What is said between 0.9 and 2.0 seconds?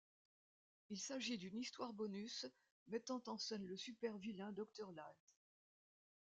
s'agit d'une histoire